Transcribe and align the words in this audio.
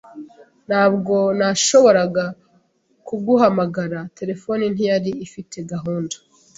Ntabwo 0.67 1.15
nashoboraga 1.37 2.25
kuguhamagara; 3.07 3.99
terefone 4.17 4.63
ntiyari 4.73 5.11
ifite 5.25 5.57
gahunda. 5.71 6.15